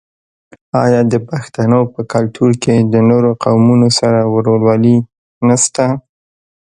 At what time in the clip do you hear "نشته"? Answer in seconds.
5.47-5.85